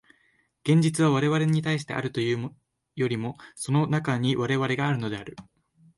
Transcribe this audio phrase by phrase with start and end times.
[0.63, 2.49] 現実は我々に対してあるという
[2.95, 5.35] よりも、その中に我々があるのである。